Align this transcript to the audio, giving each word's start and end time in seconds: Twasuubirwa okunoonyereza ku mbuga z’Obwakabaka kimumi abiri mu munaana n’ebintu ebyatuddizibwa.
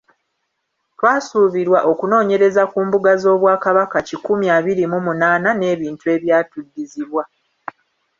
Twasuubirwa 0.97 1.79
okunoonyereza 1.91 2.63
ku 2.71 2.77
mbuga 2.85 3.11
z’Obwakabaka 3.21 3.97
kimumi 4.07 4.47
abiri 4.57 4.83
mu 4.91 4.99
munaana 5.05 5.49
n’ebintu 5.55 6.05
ebyatuddizibwa. 6.15 7.23